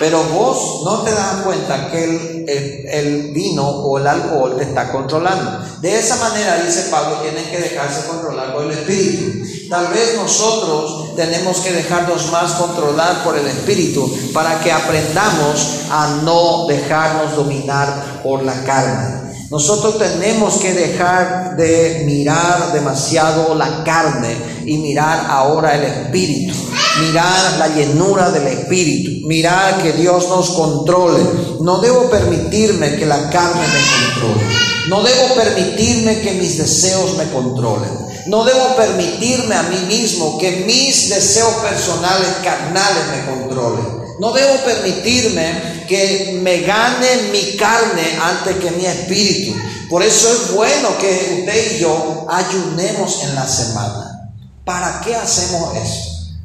[0.00, 4.90] pero vos no te das cuenta que el, el, vino o el alcohol te está
[4.90, 5.64] controlando.
[5.80, 9.46] De esa manera, dice Pablo, tienen que dejarse controlar por el Espíritu.
[9.68, 16.20] Tal vez nosotros tenemos que dejarnos más controlar por el Espíritu para que aprendamos a
[16.22, 19.28] no dejarnos dominar por la carne.
[19.50, 26.54] Nosotros tenemos que dejar de mirar demasiado la carne y mirar ahora el Espíritu.
[27.00, 29.26] Mirar la llenura del Espíritu.
[29.26, 31.20] Mirar que Dios nos controle.
[31.60, 34.46] No debo permitirme que la carne me controle.
[34.88, 38.07] No debo permitirme que mis deseos me controlen.
[38.28, 43.86] No debo permitirme a mí mismo que mis deseos personales carnales me controlen.
[44.20, 49.58] No debo permitirme que me gane mi carne antes que mi espíritu.
[49.88, 54.30] Por eso es bueno que usted y yo ayunemos en la semana.
[54.62, 56.36] ¿Para qué hacemos eso?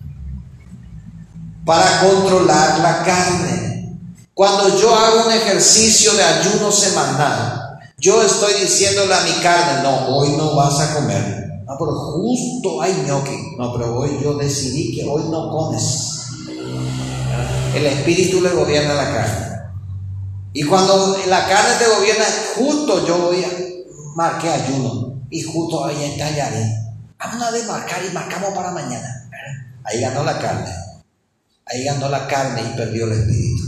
[1.66, 4.00] Para controlar la carne.
[4.34, 10.16] Cuando yo hago un ejercicio de ayuno semanal, yo estoy diciéndole a mi carne, no,
[10.16, 11.43] hoy no vas a comer.
[11.66, 13.56] No, pero justo hay ñoqui.
[13.58, 16.14] No, pero hoy yo decidí que hoy no comes
[17.76, 19.48] el espíritu le gobierna la carne.
[20.54, 23.50] Y cuando la carne te gobierna, justo yo voy a
[24.16, 25.22] marqué ayuno.
[25.30, 26.72] Y justo ahí está Yare.
[27.18, 29.30] Vamos a desmarcar y marcamos para mañana.
[29.84, 30.70] Ahí ganó la carne.
[31.66, 33.64] Ahí ganó la carne y perdió el espíritu.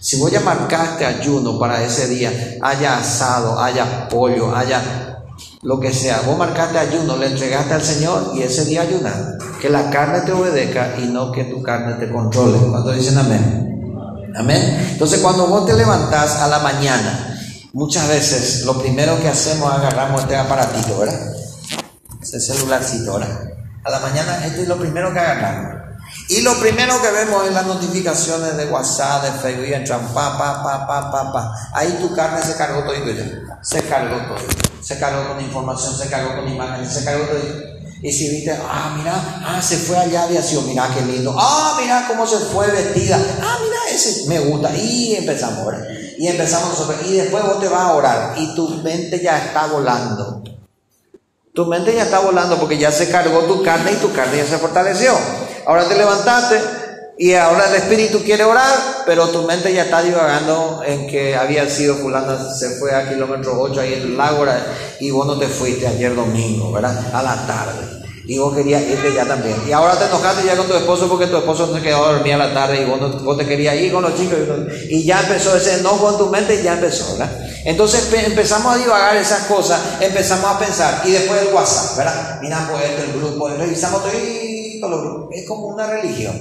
[0.00, 5.15] Si voy a marcar este ayuno para ese día, haya asado, haya pollo, haya
[5.62, 9.38] lo que sea, vos marcaste ayuno, le entregaste al Señor y ese día ayunar.
[9.60, 12.58] Que la carne te obedezca y no que tu carne te controle.
[12.58, 14.32] Cuando dicen amén?
[14.36, 14.88] Amén.
[14.92, 17.38] Entonces cuando vos te levantás a la mañana,
[17.72, 21.32] muchas veces lo primero que hacemos es agarramos este aparatito, ¿verdad?
[22.20, 23.40] Este celularcito, ¿verdad?
[23.84, 25.85] A la mañana este es lo primero que agarramos.
[26.28, 30.62] Y lo primero que vemos es las notificaciones de WhatsApp, de Facebook, entran pa, pa,
[30.62, 31.54] pa, pa, pa, pa.
[31.72, 32.94] Ahí tu carne se cargó todo.
[33.62, 34.46] Se cargó todo.
[34.82, 37.38] Se cargó con información, se cargó con imágenes, se cargó todo.
[38.02, 41.34] Y si viste, ah, mira, ah, se fue allá aviación, mira qué lindo.
[41.38, 43.16] Ah, mira cómo se fue vestida.
[43.40, 44.76] Ah, mira, ese me gusta.
[44.76, 45.86] Y empezamos, ¿verdad?
[46.18, 47.06] Y empezamos nosotros.
[47.06, 50.42] Y después vos te vas a orar y tu mente ya está volando.
[51.54, 54.46] Tu mente ya está volando porque ya se cargó tu carne y tu carne ya
[54.46, 55.12] se fortaleció.
[55.66, 56.60] Ahora te levantaste
[57.18, 61.68] y ahora el espíritu quiere orar, pero tu mente ya está divagando en que había
[61.68, 64.44] sido fulana, se fue a kilómetro 8 ahí en el lago
[65.00, 66.96] y vos no te fuiste ayer domingo, ¿verdad?
[67.12, 68.04] A la tarde.
[68.28, 69.56] Y vos querías irte ya también.
[69.66, 72.34] Y ahora te enojaste ya con tu esposo porque tu esposo se quedó a dormir
[72.34, 74.38] a la tarde y vos, no, vos te querías ir con los chicos.
[74.88, 77.30] Y, ya empezó ese enojo en tu mente y ya empezó, ¿verdad?
[77.64, 81.02] Entonces empezamos a divagar esas cosas, empezamos a pensar.
[81.04, 82.38] Y después el WhatsApp, ¿verdad?
[82.42, 84.12] Mira, pues el grupo, revisamos todo
[85.32, 86.34] es como una religión.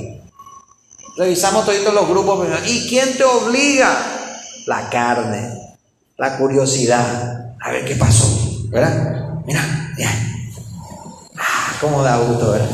[1.17, 2.47] Revisamos todos los grupos.
[2.67, 3.95] ¿Y quién te obliga?
[4.65, 5.77] La carne,
[6.17, 7.55] la curiosidad.
[7.61, 8.27] A ver qué pasó,
[8.69, 9.41] ¿verdad?
[9.45, 10.11] Mira, mira.
[11.37, 12.69] Ah, cómo da gusto, ¿verdad?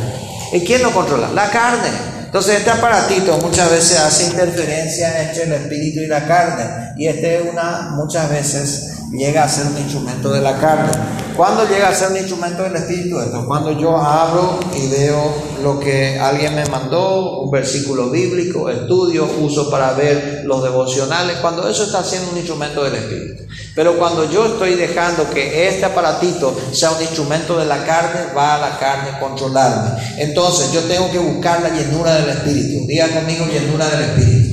[0.54, 1.30] ¿Y quién lo controla?
[1.32, 1.90] La carne.
[2.26, 7.42] Entonces este aparatito muchas veces hace interferencia entre el espíritu y la carne y este
[7.42, 10.92] una muchas veces llega a ser un instrumento de la carne.
[11.36, 13.46] ¿Cuándo llega a ser un instrumento del espíritu esto?
[13.46, 15.34] Cuando yo abro y veo
[15.64, 21.68] lo que alguien me mandó, un versículo bíblico, estudio, uso para ver los devocionales, cuando
[21.68, 23.44] eso está siendo un instrumento del espíritu.
[23.76, 28.56] Pero cuando yo estoy dejando que este aparatito sea un instrumento de la carne, va
[28.56, 30.02] a la carne controlarme.
[30.18, 32.86] Entonces yo tengo que buscar la llenura del espíritu.
[32.88, 34.52] Diga conmigo llenura del espíritu.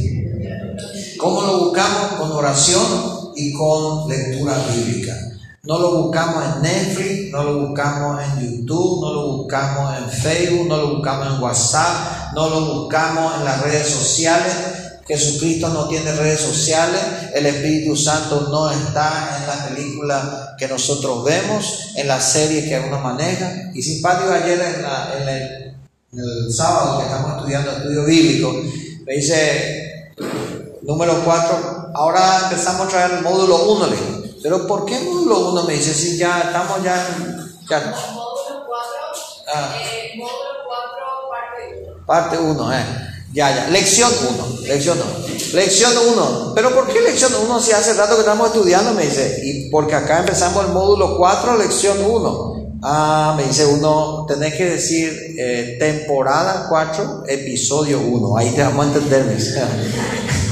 [1.19, 2.13] ¿Cómo lo buscamos?
[2.19, 5.15] Con oración y con lectura bíblica.
[5.63, 10.67] No lo buscamos en Netflix, no lo buscamos en YouTube, no lo buscamos en Facebook,
[10.67, 14.55] no lo buscamos en WhatsApp, no lo buscamos en las redes sociales.
[15.07, 17.01] Jesucristo no tiene redes sociales,
[17.35, 22.79] el Espíritu Santo no está en la película que nosotros vemos, en la serie que
[22.79, 23.71] uno maneja.
[23.75, 25.77] Y simpático ayer en, el,
[26.13, 28.53] el, sábado que estamos estudiando estudio bíblico,
[29.07, 30.13] me dice
[30.83, 33.97] número 4, ahora empezamos a traer el módulo 1, le
[34.43, 37.37] pero ¿por qué módulo 1 me dice si ya estamos ya en...
[37.69, 39.75] Ya, módulo 4, Ah.
[39.83, 40.37] eh, módulo
[40.67, 42.07] 4, parte 1.
[42.07, 42.85] Parte 1, eh.
[43.33, 43.69] Ya, ya.
[43.69, 44.61] Lección 1.
[44.67, 45.27] Lección 1.
[45.55, 46.53] Lección 1.
[46.55, 48.93] Pero ¿por qué lección 1 si hace rato que estamos estudiando?
[48.95, 49.41] Me dice.
[49.45, 52.59] Y porque acá empezamos el módulo 4, lección 1.
[52.83, 58.37] Ah, me dice uno, tenés que decir eh, temporada 4, episodio 1.
[58.37, 59.37] Ahí te vamos a entender.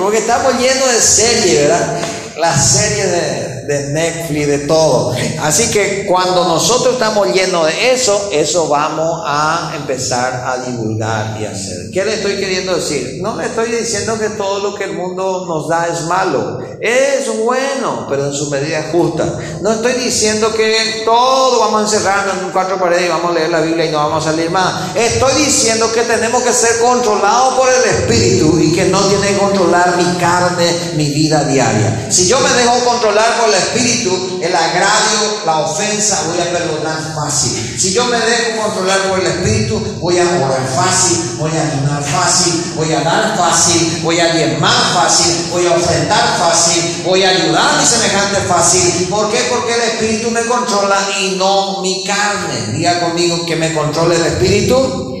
[0.00, 2.00] Porque estamos llenos de series, ¿verdad?
[2.36, 5.14] Las series de, de, Netflix, de todo.
[5.42, 11.44] Así que cuando nosotros estamos llenos de eso, eso vamos a empezar a divulgar y
[11.44, 11.90] hacer.
[11.92, 13.18] ¿Qué le estoy queriendo decir?
[13.20, 16.58] No le estoy diciendo que todo lo que el mundo nos da es malo.
[16.80, 19.38] Es bueno, pero en su medida justa.
[19.62, 23.50] No estoy diciendo que todo vamos a encerrarnos en cuatro paredes y vamos a leer
[23.50, 24.94] la Biblia y no vamos a salir más.
[24.94, 29.38] Estoy diciendo que tenemos que ser controlados por el Espíritu y que no tiene que
[29.38, 32.06] controlar mi carne, mi vida diaria.
[32.10, 37.14] Si yo me dejo controlar por el Espíritu, el agravio, la ofensa, voy a perdonar
[37.14, 37.78] fácil.
[37.78, 42.02] Si yo me dejo controlar por el Espíritu, voy a orar fácil, voy a ayunar
[42.02, 47.30] fácil, voy a dar fácil, voy a diezmar fácil, voy a ofrendar fácil, voy a
[47.30, 49.08] ayudar a mi semejante fácil.
[49.08, 49.38] ¿Por qué?
[49.50, 52.72] Porque el Espíritu me controla y no mi carne.
[52.72, 55.14] Diga conmigo que me controle el Espíritu.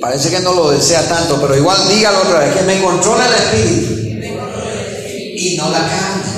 [0.00, 3.34] Parece que no lo desea tanto, pero igual dígalo otra vez, que me controla el
[3.34, 3.94] Espíritu
[5.36, 6.33] y no la carne.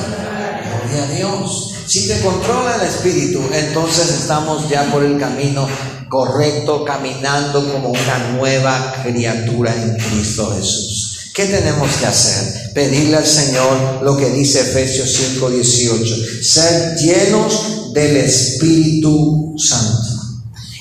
[0.99, 1.75] A Dios.
[1.87, 5.69] Si te controla el espíritu, entonces estamos ya por el camino
[6.09, 11.33] correcto, caminando como una nueva criatura en Cristo Jesús.
[11.35, 12.73] ¿Qué tenemos que hacer?
[12.73, 20.16] Pedirle al Señor lo que dice Efesios 5:18, ser llenos del Espíritu Santo.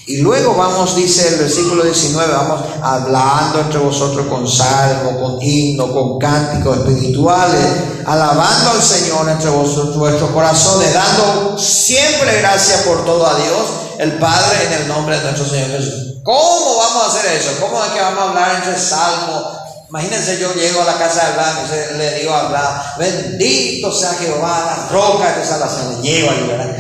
[0.08, 5.92] Y luego vamos, dice el versículo 19, vamos hablando entre vosotros con salmo, con himno,
[5.92, 7.66] con cánticos espirituales,
[8.06, 14.20] alabando al Señor entre vosotros, vuestros corazones, dando siempre gracias por todo a Dios, el
[14.20, 16.22] Padre, en el nombre de nuestro Señor Jesús.
[16.24, 17.52] ¿Cómo vamos a hacer eso?
[17.60, 19.44] ¿Cómo es que vamos a hablar entre salmos?
[19.90, 24.14] Imagínense, yo llego a la casa de Abraham y le digo a Abraham, bendito sea
[24.14, 26.02] Jehová, la roca de salvación.
[26.04, 26.76] Llego ahí, ¿verdad?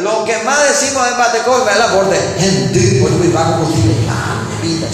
[0.00, 1.94] Lo que más decimos en Batecoy, ¿verdad?
[1.94, 3.66] Porque gente, pues mi banco
[4.62, 4.88] vida,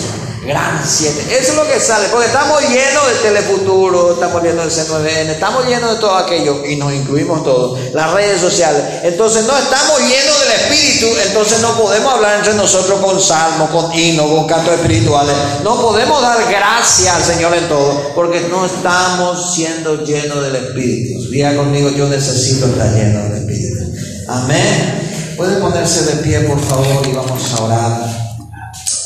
[0.47, 1.23] gran siete.
[1.39, 5.67] Eso es lo que sale, porque estamos llenos de Telefuturo, estamos llenos de C9N, estamos
[5.67, 8.83] llenos de todo aquello y nos incluimos todos, las redes sociales.
[9.03, 13.93] Entonces no estamos llenos del Espíritu, entonces no podemos hablar entre nosotros con salmos, con
[13.97, 15.35] himnos, con cantos espirituales.
[15.63, 21.31] No podemos dar gracias al Señor en todo, porque no estamos siendo llenos del Espíritu.
[21.31, 23.91] Diga conmigo, yo necesito estar lleno del Espíritu.
[24.33, 25.35] Amén.
[25.37, 28.22] Puede ponerse de pie, por favor, y vamos a orar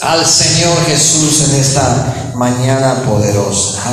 [0.03, 3.91] al Señor Jesús en esta mañana poderosa.